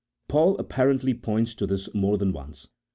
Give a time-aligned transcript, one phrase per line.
[0.27, 2.69] Paul appa rently points to this more than once (e.